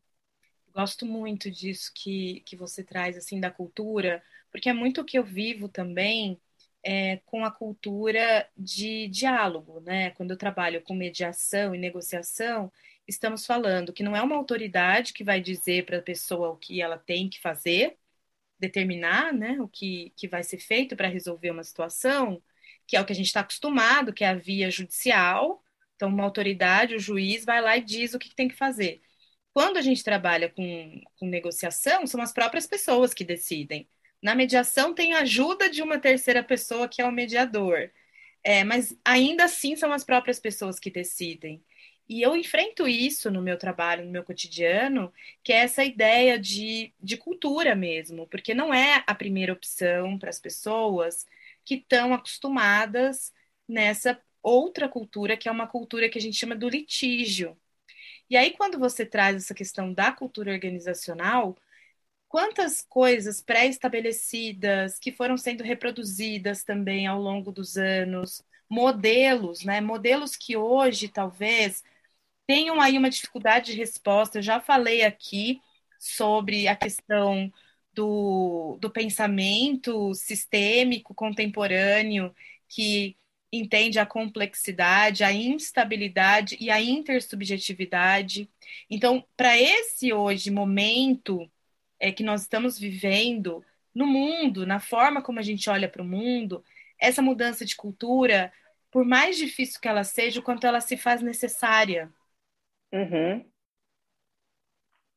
Gosto 0.76 1.06
muito 1.06 1.50
disso 1.50 1.90
que, 1.95 2.40
que 2.45 2.54
você 2.54 2.85
traz, 2.85 3.16
assim, 3.16 3.40
da 3.40 3.50
cultura, 3.50 4.23
porque 4.50 4.68
é 4.68 4.75
muito 4.75 5.00
o 5.00 5.04
que 5.06 5.18
eu 5.18 5.25
vivo 5.25 5.71
também 5.71 6.38
é, 6.85 7.16
com 7.25 7.47
a 7.47 7.50
cultura 7.50 8.47
de 8.56 9.09
diálogo, 9.09 9.80
né? 9.80 10.11
Quando 10.11 10.33
eu 10.33 10.37
trabalho 10.37 10.83
com 10.83 10.95
mediação 10.95 11.75
e 11.75 11.78
negociação, 11.78 12.71
estamos 13.09 13.47
falando 13.47 13.90
que 13.92 14.02
não 14.02 14.14
é 14.14 14.21
uma 14.23 14.37
autoridade 14.37 15.14
que 15.14 15.25
vai 15.25 15.40
dizer 15.40 15.87
para 15.87 15.97
a 15.99 16.02
pessoa 16.02 16.50
o 16.50 16.59
que 16.59 16.83
ela 16.83 16.99
tem 16.99 17.30
que 17.30 17.40
fazer, 17.40 17.97
determinar 18.59 19.33
né, 19.35 19.61
o 19.61 19.68
que, 19.68 20.12
que 20.16 20.28
vai 20.28 20.42
ser 20.45 20.59
feito 20.59 20.97
para 20.97 21.09
resolver 21.09 21.50
uma 21.50 21.64
situação, 21.64 22.42
que 22.87 22.97
é 22.97 23.00
o 23.00 23.06
que 23.06 23.12
a 23.12 23.16
gente 23.16 23.26
está 23.26 23.40
acostumado, 23.40 24.12
que 24.12 24.25
é 24.25 24.28
a 24.28 24.35
via 24.35 24.71
judicial. 24.71 25.62
Então, 25.97 26.09
uma 26.11 26.25
autoridade, 26.25 26.95
o 26.97 27.00
juiz, 27.00 27.45
vai 27.45 27.61
lá 27.62 27.76
e 27.78 27.83
diz 27.85 28.14
o 28.14 28.18
que, 28.18 28.28
que 28.30 28.37
tem 28.37 28.49
que 28.49 28.56
fazer. 28.56 29.02
Quando 29.56 29.78
a 29.78 29.80
gente 29.80 30.04
trabalha 30.04 30.50
com, 30.50 31.00
com 31.18 31.26
negociação, 31.26 32.06
são 32.06 32.20
as 32.20 32.30
próprias 32.30 32.66
pessoas 32.66 33.14
que 33.14 33.25
decidem. 33.25 33.88
Na 34.20 34.34
mediação, 34.34 34.92
tem 34.92 35.14
a 35.14 35.20
ajuda 35.20 35.70
de 35.70 35.80
uma 35.80 35.98
terceira 35.98 36.42
pessoa, 36.44 36.86
que 36.86 37.00
é 37.00 37.06
o 37.06 37.10
mediador. 37.10 37.90
É, 38.44 38.62
mas 38.64 38.94
ainda 39.02 39.44
assim 39.44 39.75
são 39.75 39.94
as 39.94 40.04
próprias 40.04 40.38
pessoas 40.38 40.78
que 40.78 40.90
decidem. 40.90 41.64
E 42.06 42.20
eu 42.20 42.36
enfrento 42.36 42.86
isso 42.86 43.30
no 43.30 43.40
meu 43.40 43.56
trabalho, 43.56 44.04
no 44.04 44.10
meu 44.10 44.22
cotidiano, 44.22 45.10
que 45.42 45.54
é 45.54 45.60
essa 45.60 45.82
ideia 45.82 46.38
de, 46.38 46.92
de 47.00 47.16
cultura 47.16 47.75
mesmo, 47.75 48.26
porque 48.26 48.52
não 48.52 48.75
é 48.75 49.02
a 49.06 49.14
primeira 49.14 49.54
opção 49.54 50.18
para 50.18 50.28
as 50.28 50.38
pessoas 50.38 51.25
que 51.64 51.76
estão 51.76 52.12
acostumadas 52.12 53.32
nessa 53.66 54.20
outra 54.42 54.86
cultura, 54.86 55.34
que 55.34 55.48
é 55.48 55.50
uma 55.50 55.66
cultura 55.66 56.10
que 56.10 56.18
a 56.18 56.20
gente 56.20 56.36
chama 56.36 56.54
do 56.54 56.68
litígio. 56.68 57.56
E 58.28 58.37
aí, 58.37 58.52
quando 58.52 58.78
você 58.78 59.06
traz 59.06 59.37
essa 59.37 59.54
questão 59.54 59.92
da 59.92 60.12
cultura 60.12 60.52
organizacional, 60.52 61.56
quantas 62.28 62.83
coisas 62.83 63.40
pré-estabelecidas 63.40 64.99
que 64.99 65.12
foram 65.12 65.37
sendo 65.37 65.62
reproduzidas 65.64 66.64
também 66.64 67.06
ao 67.06 67.21
longo 67.21 67.52
dos 67.52 67.76
anos, 67.76 68.42
modelos, 68.68 69.64
né? 69.64 69.80
Modelos 69.80 70.37
que 70.37 70.56
hoje 70.56 71.09
talvez 71.09 71.83
tenham 72.47 72.80
aí 72.80 72.99
uma 72.99 73.11
dificuldade 73.11 73.73
de 73.73 73.78
resposta. 73.78 74.38
Eu 74.38 74.42
já 74.42 74.61
falei 74.61 75.04
aqui 75.04 75.61
sobre 75.99 76.68
a 76.68 76.76
questão 76.76 77.52
do, 77.92 78.78
do 78.80 78.90
pensamento 78.90 80.14
sistêmico 80.14 81.14
contemporâneo 81.14 82.35
que 82.68 83.16
entende 83.56 83.98
a 83.98 84.06
complexidade, 84.06 85.25
a 85.25 85.32
instabilidade 85.32 86.56
e 86.60 86.70
a 86.70 86.80
intersubjetividade. 86.80 88.50
Então, 88.90 89.25
para 89.36 89.56
esse 89.56 90.12
hoje 90.12 90.50
momento 90.50 91.50
é, 91.98 92.12
que 92.12 92.22
nós 92.22 92.42
estamos 92.42 92.78
vivendo 92.78 93.64
no 93.94 94.06
mundo, 94.06 94.66
na 94.66 94.78
forma 94.78 95.22
como 95.22 95.38
a 95.38 95.42
gente 95.42 95.68
olha 95.70 95.88
para 95.88 96.02
o 96.02 96.06
mundo, 96.06 96.62
essa 97.00 97.22
mudança 97.22 97.64
de 97.64 97.76
cultura, 97.76 98.52
por 98.90 99.04
mais 99.04 99.36
difícil 99.36 99.80
que 99.80 99.88
ela 99.88 100.04
seja, 100.04 100.40
o 100.40 100.42
quanto 100.42 100.66
ela 100.66 100.80
se 100.80 100.96
faz 100.96 101.22
necessária. 101.22 102.12
Uhum. 102.92 103.44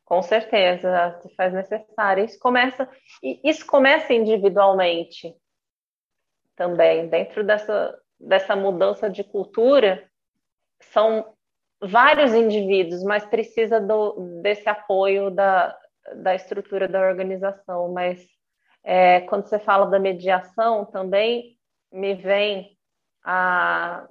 Com 0.04 0.22
certeza, 0.24 1.20
se 1.22 1.30
faz 1.36 1.54
necessário. 1.54 2.26
Isso 2.26 2.40
começa, 2.40 2.90
isso 3.44 3.66
começa 3.68 4.12
individualmente 4.12 5.36
também, 6.56 7.08
dentro 7.08 7.44
dessa, 7.44 7.98
dessa 8.20 8.56
mudança 8.56 9.10
de 9.10 9.24
cultura, 9.24 10.10
são 10.82 11.34
vários 11.82 12.34
indivíduos, 12.34 13.04
mas 13.04 13.26
precisa 13.26 13.80
do, 13.80 14.42
desse 14.42 14.68
apoio 14.68 15.30
da, 15.32 15.78
da 16.16 16.36
estrutura 16.36 16.88
da 16.88 17.02
organização. 17.02 17.92
Mas 17.92 18.26
é, 18.84 19.22
quando 19.22 19.46
você 19.46 19.60
fala 19.60 19.86
da 19.86 20.00
mediação, 20.00 20.86
também 20.86 21.58
me 21.92 22.14
vem 22.16 22.78
a, 23.24 24.08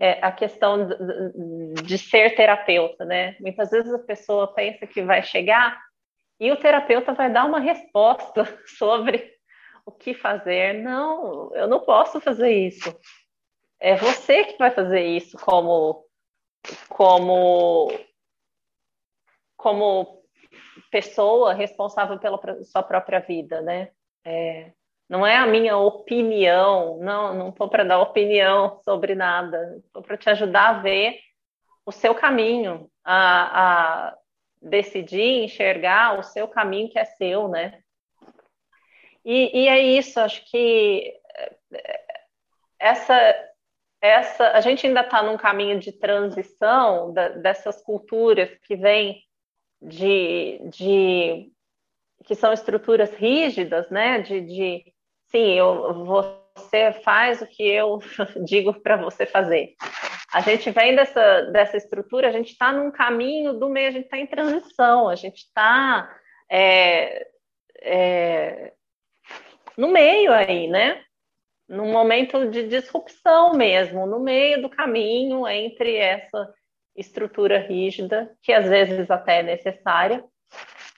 é, 0.00 0.24
a 0.24 0.32
questão 0.32 0.86
de, 0.86 1.82
de 1.82 1.98
ser 1.98 2.34
terapeuta, 2.34 3.04
né? 3.04 3.36
Muitas 3.40 3.70
vezes 3.70 3.92
a 3.92 3.98
pessoa 3.98 4.52
pensa 4.52 4.86
que 4.86 5.02
vai 5.02 5.22
chegar 5.22 5.78
e 6.40 6.50
o 6.50 6.56
terapeuta 6.56 7.12
vai 7.12 7.32
dar 7.32 7.44
uma 7.44 7.60
resposta 7.60 8.44
sobre 8.78 9.33
o 9.86 9.92
que 9.92 10.14
fazer. 10.14 10.82
Não, 10.82 11.54
eu 11.54 11.66
não 11.66 11.80
posso 11.80 12.20
fazer 12.20 12.50
isso. 12.50 12.94
É 13.80 13.96
você 13.96 14.44
que 14.44 14.58
vai 14.58 14.70
fazer 14.70 15.02
isso 15.02 15.36
como 15.38 16.04
como 16.88 17.90
como 19.56 20.22
pessoa 20.90 21.52
responsável 21.52 22.18
pela 22.18 22.40
sua 22.64 22.82
própria 22.82 23.20
vida, 23.20 23.60
né? 23.60 23.90
É, 24.24 24.72
não 25.08 25.26
é 25.26 25.36
a 25.36 25.46
minha 25.46 25.76
opinião, 25.76 26.98
não, 26.98 27.34
não 27.34 27.48
estou 27.50 27.68
para 27.68 27.84
dar 27.84 28.00
opinião 28.00 28.80
sobre 28.84 29.14
nada, 29.14 29.76
estou 29.84 30.02
para 30.02 30.16
te 30.16 30.30
ajudar 30.30 30.68
a 30.68 30.78
ver 30.80 31.18
o 31.84 31.92
seu 31.92 32.14
caminho, 32.14 32.90
a, 33.04 34.08
a 34.08 34.18
decidir, 34.62 35.44
enxergar 35.44 36.18
o 36.18 36.22
seu 36.22 36.48
caminho 36.48 36.90
que 36.90 36.98
é 36.98 37.04
seu, 37.04 37.48
né? 37.48 37.83
E, 39.24 39.62
e 39.62 39.68
é 39.68 39.80
isso, 39.80 40.20
acho 40.20 40.44
que 40.50 41.14
eh, 41.72 42.00
essa, 42.78 43.34
essa, 44.00 44.50
a 44.50 44.60
gente 44.60 44.86
ainda 44.86 45.00
está 45.00 45.22
num 45.22 45.36
caminho 45.36 45.80
de 45.80 45.92
transição 45.92 47.12
da, 47.12 47.28
dessas 47.30 47.82
culturas 47.82 48.50
que 48.66 48.76
vêm 48.76 49.22
de, 49.80 50.60
de 50.70 51.50
que 52.24 52.34
são 52.34 52.52
estruturas 52.52 53.12
rígidas, 53.14 53.88
né? 53.90 54.20
De, 54.20 54.40
de 54.42 54.84
sim, 55.28 55.52
eu, 55.54 56.04
você 56.04 56.92
faz 57.02 57.40
o 57.40 57.46
que 57.46 57.62
eu 57.62 57.98
digo 58.44 58.74
para 58.80 58.96
você 58.96 59.24
fazer. 59.24 59.74
A 60.32 60.40
gente 60.40 60.70
vem 60.70 60.96
dessa, 60.96 61.42
dessa 61.52 61.76
estrutura, 61.76 62.28
a 62.28 62.32
gente 62.32 62.52
está 62.52 62.72
num 62.72 62.90
caminho 62.90 63.52
do 63.54 63.68
meio, 63.68 63.88
a 63.88 63.92
gente 63.92 64.04
está 64.04 64.18
em 64.18 64.26
transição, 64.26 65.08
a 65.08 65.14
gente 65.14 65.38
está 65.38 66.10
é, 66.50 67.22
é, 67.22 67.28
no 69.84 69.92
meio 69.92 70.32
aí, 70.32 70.66
né? 70.66 71.02
Num 71.68 71.92
momento 71.92 72.50
de 72.50 72.66
disrupção 72.68 73.52
mesmo, 73.52 74.06
no 74.06 74.18
meio 74.18 74.62
do 74.62 74.68
caminho 74.68 75.46
entre 75.46 75.96
essa 75.96 76.52
estrutura 76.96 77.58
rígida, 77.58 78.34
que 78.42 78.52
às 78.52 78.66
vezes 78.66 79.10
até 79.10 79.40
é 79.40 79.42
necessária, 79.42 80.24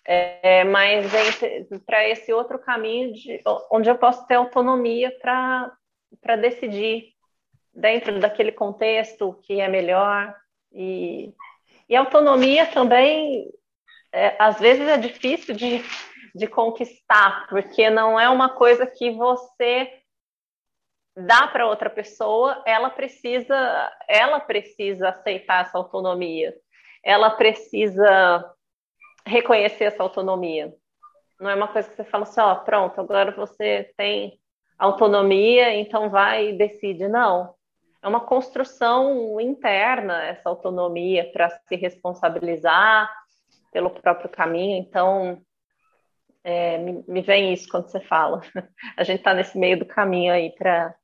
é, 0.05 0.63
mas 0.65 1.11
para 1.85 2.09
esse 2.09 2.33
outro 2.33 2.59
caminho 2.61 3.13
de, 3.13 3.43
onde 3.71 3.89
eu 3.89 3.99
posso 3.99 4.25
ter 4.27 4.35
autonomia 4.35 5.11
para 5.21 6.37
decidir 6.37 7.13
dentro 7.75 8.21
daquele 8.21 8.53
contexto 8.53 9.41
que 9.43 9.61
é 9.61 9.69
melhor 9.69 10.33
e, 10.73 11.33
E 11.89 11.97
autonomia 11.97 12.67
também, 12.67 13.49
é, 14.13 14.37
às 14.39 14.59
vezes, 14.59 14.87
é 14.89 14.97
difícil 14.97 15.55
de, 15.55 15.83
de 16.37 16.47
conquistar, 16.47 17.47
porque 17.49 17.89
não 17.89 18.21
é 18.21 18.29
uma 18.29 18.51
coisa 18.51 18.87
que 18.87 19.11
você 19.11 19.91
dá 21.17 21.47
para 21.47 21.67
outra 21.67 21.89
pessoa, 21.89 22.63
ela 22.67 22.91
precisa, 22.91 23.93
ela 24.07 24.39
precisa 24.39 25.09
aceitar 25.09 25.63
essa 25.63 25.79
autonomia. 25.79 26.55
Ela 27.03 27.31
precisa 27.31 28.53
reconhecer 29.25 29.85
essa 29.85 30.03
autonomia. 30.03 30.75
Não 31.41 31.49
é 31.49 31.55
uma 31.55 31.69
coisa 31.69 31.89
que 31.89 31.97
você 31.97 32.05
fala 32.05 32.25
assim, 32.25 32.41
ó, 32.41 32.55
pronto, 32.57 33.01
agora 33.01 33.31
você 33.33 33.93
tem 33.97 34.39
autonomia, 34.79 35.75
então 35.75 36.11
vai 36.11 36.51
e 36.51 36.59
decide. 36.59 37.09
Não. 37.09 37.55
É 38.03 38.09
uma 38.09 38.21
construção 38.21 39.41
interna 39.41 40.23
essa 40.25 40.49
autonomia 40.49 41.31
para 41.33 41.49
se 41.49 41.77
responsabilizar 41.77 43.11
pelo 43.73 43.91
próprio 43.91 44.29
caminho. 44.29 44.77
Então, 44.79 45.43
é, 46.47 46.79
me, 46.79 47.05
me, 47.09 47.23
vem 47.23 47.53
isso 47.53 47.69
quando 47.69 47.89
você 47.89 47.99
fala. 47.99 48.41
A 48.97 49.03
gente 49.03 49.19
está 49.19 49.35
nesse 49.35 49.59
meio 49.59 49.77
do 49.77 49.85
caminho 49.85 50.33
aí 50.33 50.53
para 50.53 50.95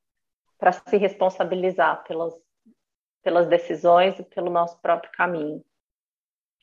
se 0.86 0.96
responsabilizar 0.96 2.04
pelas, 2.04 2.32
pelas 3.24 3.48
decisões 3.48 4.16
e 4.20 4.22
pelo 4.22 4.48
nosso 4.48 4.80
próprio 4.80 5.10
caminho. 5.10 5.60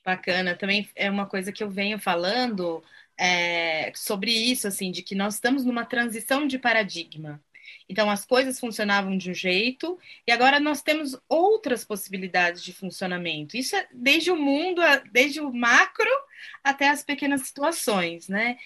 Bacana. 0.06 0.56
Também 0.56 0.90
é 0.96 1.12
uma 1.12 1.28
coisa 1.28 1.52
que 1.52 1.62
eu 1.62 1.70
venho 1.70 2.00
falando 2.00 2.82
é, 3.18 3.92
sobre 3.94 4.32
isso, 4.32 4.66
assim, 4.66 4.92
de 4.92 5.04
que 5.04 5.14
nós 5.14 5.34
estamos 5.34 5.66
numa 5.66 5.84
transição 5.84 6.48
de 6.48 6.58
paradigma. 6.58 7.44
Então, 7.88 8.10
as 8.10 8.26
coisas 8.26 8.60
funcionavam 8.60 9.18
de 9.18 9.32
um 9.32 9.34
jeito 9.34 9.98
e 10.28 10.32
agora 10.32 10.60
nós 10.60 10.82
temos 10.82 11.18
outras 11.28 11.84
possibilidades 11.84 12.64
de 12.64 12.72
funcionamento. 12.72 13.58
Isso 13.58 13.76
é 13.76 13.88
desde 13.92 14.32
o 14.32 14.36
mundo, 14.36 14.82
desde 15.12 15.42
o 15.42 15.52
macro 15.52 16.10
até 16.64 16.90
as 16.90 17.04
pequenas 17.04 17.42
situações, 17.42 18.28
né? 18.28 18.58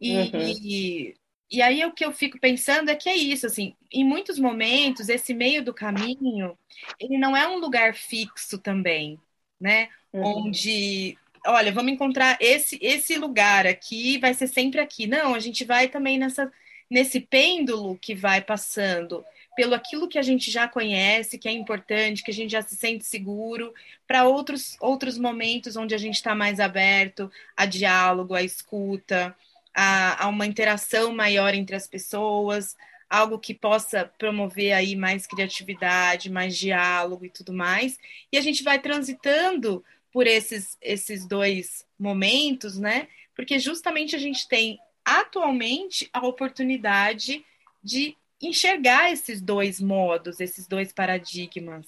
E, 0.00 0.16
uhum. 0.16 0.30
e, 0.34 1.16
e 1.50 1.62
aí 1.62 1.84
o 1.84 1.92
que 1.92 2.04
eu 2.04 2.12
fico 2.12 2.38
pensando 2.38 2.90
é 2.90 2.94
que 2.94 3.08
é 3.08 3.16
isso, 3.16 3.46
assim, 3.46 3.74
em 3.92 4.04
muitos 4.04 4.38
momentos, 4.38 5.08
esse 5.08 5.34
meio 5.34 5.64
do 5.64 5.74
caminho, 5.74 6.56
ele 7.00 7.18
não 7.18 7.36
é 7.36 7.48
um 7.48 7.58
lugar 7.58 7.94
fixo 7.94 8.58
também, 8.58 9.18
né? 9.60 9.88
Uhum. 10.12 10.46
Onde 10.46 11.16
olha, 11.46 11.72
vamos 11.72 11.92
encontrar 11.92 12.36
esse 12.40 12.78
esse 12.80 13.16
lugar 13.16 13.66
aqui, 13.66 14.18
vai 14.18 14.34
ser 14.34 14.46
sempre 14.46 14.80
aqui. 14.80 15.06
Não, 15.06 15.34
a 15.34 15.40
gente 15.40 15.64
vai 15.64 15.88
também 15.88 16.18
nessa 16.18 16.50
nesse 16.90 17.20
pêndulo 17.20 17.98
que 17.98 18.14
vai 18.14 18.40
passando 18.40 19.24
pelo 19.56 19.74
aquilo 19.74 20.08
que 20.08 20.18
a 20.18 20.22
gente 20.22 20.50
já 20.50 20.68
conhece, 20.68 21.36
que 21.36 21.48
é 21.48 21.52
importante, 21.52 22.22
que 22.22 22.30
a 22.30 22.34
gente 22.34 22.52
já 22.52 22.62
se 22.62 22.76
sente 22.76 23.04
seguro, 23.04 23.74
para 24.06 24.24
outros 24.24 24.76
outros 24.80 25.18
momentos 25.18 25.76
onde 25.76 25.94
a 25.94 25.98
gente 25.98 26.14
está 26.14 26.34
mais 26.34 26.60
aberto 26.60 27.30
a 27.56 27.66
diálogo, 27.66 28.34
a 28.34 28.42
escuta, 28.42 29.36
a, 29.74 30.24
a 30.24 30.28
uma 30.28 30.46
interação 30.46 31.12
maior 31.12 31.54
entre 31.54 31.74
as 31.74 31.88
pessoas, 31.88 32.76
algo 33.08 33.38
que 33.38 33.54
possa 33.54 34.04
promover 34.18 34.72
aí 34.72 34.94
mais 34.94 35.26
criatividade, 35.26 36.30
mais 36.30 36.56
diálogo 36.56 37.24
e 37.24 37.30
tudo 37.30 37.52
mais. 37.52 37.98
E 38.30 38.36
a 38.36 38.40
gente 38.40 38.62
vai 38.62 38.78
transitando 38.78 39.84
por 40.12 40.26
esses, 40.26 40.76
esses 40.80 41.26
dois 41.26 41.84
momentos, 41.98 42.78
né? 42.78 43.08
Porque 43.34 43.58
justamente 43.58 44.14
a 44.14 44.18
gente 44.18 44.46
tem 44.48 44.78
atualmente 45.08 46.08
a 46.12 46.26
oportunidade 46.26 47.44
de 47.82 48.14
enxergar 48.40 49.10
esses 49.10 49.40
dois 49.40 49.80
modos, 49.80 50.38
esses 50.38 50.66
dois 50.66 50.92
paradigmas. 50.92 51.86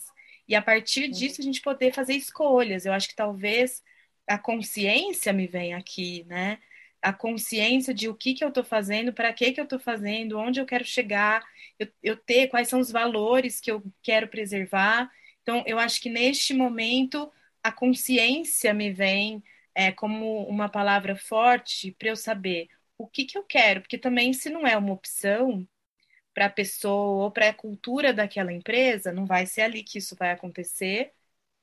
E 0.48 0.54
a 0.54 0.62
partir 0.62 1.08
disso 1.08 1.40
a 1.40 1.44
gente 1.44 1.60
poder 1.60 1.92
fazer 1.92 2.14
escolhas. 2.14 2.86
Eu 2.86 2.92
acho 2.92 3.08
que 3.08 3.14
talvez 3.14 3.82
a 4.26 4.38
consciência 4.38 5.33
me 5.33 5.46
venha 5.46 5.76
aqui, 5.76 6.24
né? 6.26 6.59
A 7.02 7.12
consciência 7.12 7.94
de 7.94 8.09
o 8.09 8.14
que, 8.14 8.35
que 8.35 8.42
eu 8.44 8.48
estou 8.48 8.64
fazendo, 8.64 9.12
para 9.12 9.33
que, 9.33 9.52
que 9.52 9.61
eu 9.61 9.64
estou 9.64 9.78
fazendo, 9.78 10.38
onde 10.38 10.61
eu 10.61 10.66
quero 10.66 10.85
chegar, 10.85 11.44
eu, 11.78 11.88
eu 12.02 12.16
ter 12.16 12.48
quais 12.48 12.68
são 12.68 12.80
os 12.80 12.90
valores 12.90 13.61
que 13.61 13.70
eu 13.70 13.83
quero 14.02 14.28
preservar. 14.28 15.11
Então, 15.42 15.62
eu 15.66 15.78
acho 15.78 16.00
que 16.00 16.11
neste 16.11 16.54
momento 16.54 17.30
a 17.62 17.70
consciência 17.70 18.72
me 18.74 18.90
vem 18.92 19.42
é, 19.74 19.92
como 19.92 20.44
uma 20.44 20.68
palavra 20.68 21.16
forte 21.16 21.92
para 21.92 22.09
eu 22.09 22.16
saber 22.16 22.68
o 23.02 23.06
que, 23.06 23.24
que 23.24 23.38
eu 23.38 23.42
quero, 23.42 23.80
porque 23.80 23.98
também 23.98 24.32
se 24.32 24.50
não 24.50 24.66
é 24.66 24.76
uma 24.76 24.92
opção 24.92 25.66
para 26.34 26.46
a 26.46 26.50
pessoa 26.50 27.24
ou 27.24 27.30
para 27.30 27.48
a 27.48 27.54
cultura 27.54 28.12
daquela 28.12 28.52
empresa, 28.52 29.12
não 29.12 29.26
vai 29.26 29.46
ser 29.46 29.62
ali 29.62 29.82
que 29.82 29.98
isso 29.98 30.14
vai 30.16 30.30
acontecer. 30.30 31.12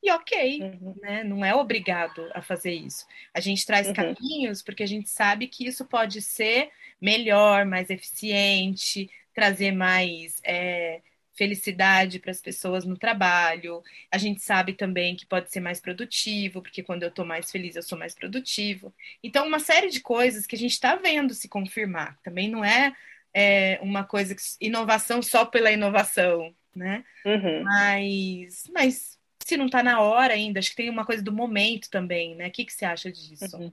E 0.01 0.11
ok, 0.11 0.61
uhum. 0.61 0.95
né? 1.01 1.23
Não 1.23 1.43
é 1.43 1.55
obrigado 1.55 2.29
a 2.33 2.41
fazer 2.41 2.73
isso. 2.73 3.05
A 3.33 3.39
gente 3.39 3.65
traz 3.65 3.87
uhum. 3.87 3.93
caminhos 3.93 4.61
porque 4.61 4.83
a 4.83 4.87
gente 4.87 5.09
sabe 5.09 5.47
que 5.47 5.65
isso 5.65 5.85
pode 5.85 6.21
ser 6.21 6.71
melhor, 7.01 7.65
mais 7.65 7.89
eficiente, 7.89 9.09
trazer 9.33 9.71
mais 9.71 10.39
é, 10.43 11.01
felicidade 11.37 12.19
para 12.19 12.31
as 12.31 12.41
pessoas 12.41 12.83
no 12.83 12.97
trabalho. 12.97 13.83
A 14.11 14.17
gente 14.17 14.41
sabe 14.41 14.73
também 14.73 15.15
que 15.15 15.25
pode 15.25 15.51
ser 15.51 15.59
mais 15.59 15.79
produtivo, 15.79 16.61
porque 16.61 16.81
quando 16.81 17.03
eu 17.03 17.09
estou 17.09 17.23
mais 17.23 17.51
feliz, 17.51 17.75
eu 17.75 17.83
sou 17.83 17.97
mais 17.97 18.15
produtivo. 18.15 18.93
Então, 19.23 19.47
uma 19.47 19.59
série 19.59 19.89
de 19.89 20.01
coisas 20.01 20.47
que 20.47 20.55
a 20.55 20.59
gente 20.59 20.71
está 20.71 20.95
vendo 20.95 21.33
se 21.33 21.47
confirmar. 21.47 22.17
Também 22.23 22.49
não 22.49 22.65
é, 22.65 22.91
é, 23.33 23.79
uma 23.81 24.03
coisa 24.03 24.33
que 24.33 24.41
inovação 24.59 25.21
só 25.21 25.45
pela 25.45 25.71
inovação, 25.71 26.53
né? 26.75 27.05
Uhum. 27.23 27.63
Mas, 27.63 28.63
mas 28.73 29.19
se 29.45 29.55
não 29.55 29.67
está 29.67 29.83
na 29.83 30.01
hora 30.01 30.33
ainda, 30.33 30.59
acho 30.59 30.71
que 30.71 30.75
tem 30.75 30.89
uma 30.89 31.05
coisa 31.05 31.23
do 31.23 31.31
momento 31.31 31.89
também, 31.89 32.35
né? 32.35 32.47
O 32.47 32.51
que, 32.51 32.65
que 32.65 32.73
você 32.73 32.83
acha 32.83 33.11
disso? 33.11 33.55
Uhum. 33.55 33.71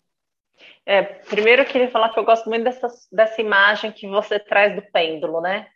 É, 0.87 1.03
primeiro 1.03 1.62
eu 1.62 1.66
queria 1.66 1.90
falar 1.90 2.11
que 2.11 2.18
eu 2.18 2.24
gosto 2.24 2.48
muito 2.48 2.62
dessa, 2.62 2.88
dessa 3.11 3.40
imagem 3.40 3.90
que 3.90 4.07
você 4.07 4.38
traz 4.38 4.77
do 4.77 4.83
pêndulo, 4.83 5.40
né? 5.40 5.66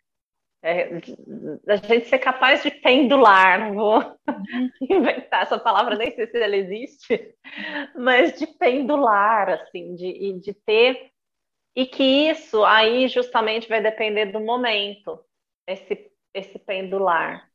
É, 0.61 0.89
a 1.67 1.75
gente 1.77 2.07
ser 2.07 2.19
capaz 2.19 2.61
de 2.61 2.69
pendular, 2.69 3.59
não 3.59 3.75
vou 3.75 3.99
uhum. 3.99 4.69
inventar 4.81 5.43
essa 5.43 5.57
palavra, 5.57 5.95
nem 5.95 6.11
sei 6.11 6.27
se 6.27 6.37
ela 6.37 6.55
existe, 6.55 7.33
mas 7.95 8.37
de 8.37 8.45
pendular, 8.45 9.49
assim, 9.49 9.95
de, 9.95 10.33
de 10.33 10.53
ter, 10.53 11.11
e 11.75 11.85
que 11.85 12.03
isso 12.29 12.63
aí 12.65 13.07
justamente 13.07 13.69
vai 13.69 13.81
depender 13.81 14.25
do 14.27 14.41
momento, 14.41 15.23
esse, 15.65 16.11
esse 16.33 16.59
pendular. 16.59 17.49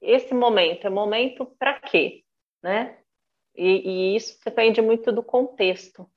Esse 0.00 0.32
momento, 0.32 0.86
é 0.86 0.90
momento 0.90 1.44
para 1.58 1.80
quê, 1.80 2.22
né? 2.62 2.98
E, 3.54 4.12
e 4.12 4.16
isso 4.16 4.38
depende 4.44 4.80
muito 4.80 5.10
do 5.10 5.24
contexto. 5.24 6.08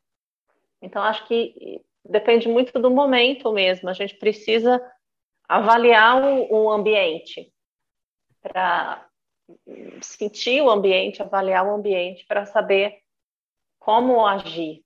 Então, 0.82 1.02
acho 1.02 1.28
que 1.28 1.82
depende 2.06 2.48
muito 2.48 2.78
do 2.80 2.92
momento 2.92 3.52
mesmo, 3.52 3.90
a 3.90 3.94
gente 3.94 4.16
precisa 4.16 4.80
avaliar 5.48 6.22
o, 6.22 6.64
o 6.64 6.72
ambiente, 6.72 7.54
para 8.42 9.08
sentir 10.02 10.62
o 10.62 10.70
ambiente, 10.70 11.22
avaliar 11.22 11.66
o 11.66 11.76
ambiente, 11.76 12.26
para 12.26 12.46
saber 12.46 13.00
como 13.80 14.26
agir 14.26 14.84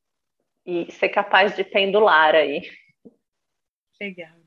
e 0.65 0.91
ser 0.91 1.09
capaz 1.09 1.55
de 1.55 1.63
pendular 1.63 2.35
aí. 2.35 2.69
Legal. 3.99 4.37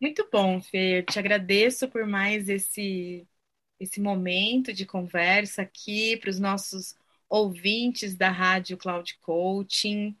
Muito 0.00 0.28
bom, 0.32 0.60
Fê. 0.60 0.98
Eu 0.98 1.06
te 1.06 1.18
agradeço 1.18 1.88
por 1.88 2.06
mais 2.06 2.48
esse, 2.48 3.26
esse 3.78 4.00
momento 4.00 4.72
de 4.72 4.84
conversa 4.84 5.62
aqui 5.62 6.16
para 6.16 6.30
os 6.30 6.40
nossos 6.40 6.96
ouvintes 7.28 8.16
da 8.16 8.28
Rádio 8.28 8.76
Cloud 8.76 9.16
Coaching. 9.20 10.16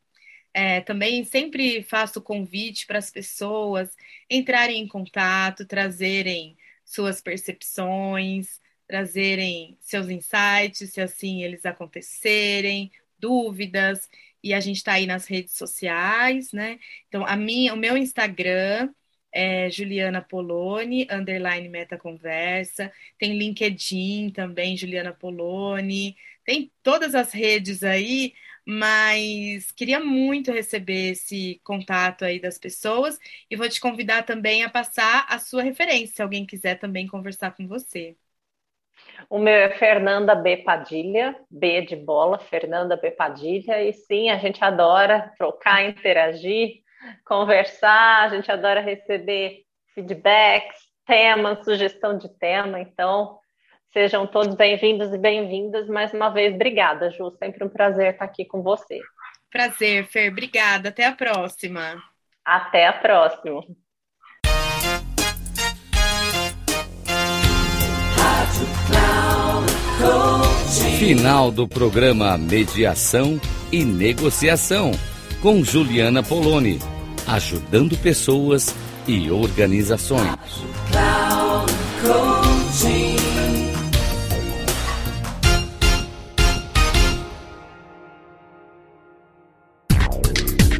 É, 0.54 0.80
também 0.82 1.24
sempre 1.24 1.82
faço 1.82 2.20
convite 2.20 2.86
para 2.86 2.98
as 2.98 3.10
pessoas 3.10 3.96
entrarem 4.28 4.82
em 4.82 4.88
contato, 4.88 5.66
trazerem 5.66 6.56
suas 6.84 7.20
percepções, 7.22 8.60
trazerem 8.86 9.78
seus 9.80 10.10
insights, 10.10 10.92
se 10.92 11.00
assim 11.00 11.42
eles 11.42 11.64
acontecerem, 11.64 12.90
dúvidas. 13.18 14.08
E 14.42 14.52
a 14.52 14.60
gente 14.60 14.76
está 14.78 14.94
aí 14.94 15.06
nas 15.06 15.26
redes 15.26 15.54
sociais, 15.54 16.52
né? 16.52 16.78
Então, 17.08 17.24
a 17.24 17.36
minha, 17.36 17.72
o 17.74 17.76
meu 17.76 17.96
Instagram 17.96 18.90
é 19.32 19.70
Juliana 19.70 20.20
Poloni, 20.20 21.06
underline 21.10 21.68
Meta 21.68 21.96
Conversa. 21.96 22.92
Tem 23.18 23.38
LinkedIn 23.38 24.30
também, 24.30 24.76
Juliana 24.76 25.12
Poloni. 25.12 26.16
Tem 26.44 26.70
todas 26.82 27.14
as 27.14 27.32
redes 27.32 27.82
aí 27.82 28.34
mas 28.66 29.70
queria 29.72 30.00
muito 30.00 30.52
receber 30.52 31.12
esse 31.12 31.60
contato 31.64 32.24
aí 32.24 32.40
das 32.40 32.58
pessoas 32.58 33.18
e 33.50 33.56
vou 33.56 33.68
te 33.68 33.80
convidar 33.80 34.24
também 34.24 34.62
a 34.64 34.70
passar 34.70 35.26
a 35.28 35.38
sua 35.38 35.62
referência, 35.62 36.16
se 36.16 36.22
alguém 36.22 36.46
quiser 36.46 36.76
também 36.78 37.06
conversar 37.06 37.52
com 37.56 37.66
você. 37.68 38.16
O 39.28 39.38
meu 39.38 39.54
é 39.54 39.70
Fernanda 39.70 40.34
B. 40.34 40.58
Padilha, 40.58 41.36
B 41.50 41.82
de 41.82 41.96
bola, 41.96 42.38
Fernanda 42.38 42.96
B. 42.96 43.10
Padilha, 43.10 43.82
e 43.82 43.92
sim, 43.92 44.30
a 44.30 44.36
gente 44.38 44.62
adora 44.62 45.32
trocar, 45.36 45.84
interagir, 45.84 46.82
conversar, 47.26 48.24
a 48.24 48.28
gente 48.28 48.50
adora 48.50 48.80
receber 48.80 49.64
feedbacks, 49.94 50.76
temas, 51.06 51.64
sugestão 51.64 52.16
de 52.16 52.28
tema, 52.38 52.80
então 52.80 53.38
Sejam 53.92 54.26
todos 54.26 54.54
bem-vindos 54.54 55.12
e 55.12 55.18
bem-vindas. 55.18 55.86
Mais 55.86 56.14
uma 56.14 56.30
vez, 56.30 56.54
obrigada, 56.54 57.10
Ju. 57.10 57.30
Sempre 57.38 57.62
um 57.62 57.68
prazer 57.68 58.12
estar 58.12 58.24
aqui 58.24 58.42
com 58.42 58.62
você. 58.62 58.98
Prazer, 59.50 60.06
Fer. 60.06 60.32
Obrigada. 60.32 60.88
Até 60.88 61.04
a 61.04 61.12
próxima. 61.12 62.02
Até 62.42 62.86
a 62.86 62.92
próxima. 62.94 63.62
Final 70.98 71.50
do 71.50 71.68
programa 71.68 72.38
Mediação 72.38 73.38
e 73.70 73.84
Negociação 73.84 74.92
com 75.42 75.62
Juliana 75.62 76.22
Poloni, 76.22 76.78
ajudando 77.28 77.98
pessoas 77.98 78.74
e 79.06 79.30
organizações. 79.30 80.30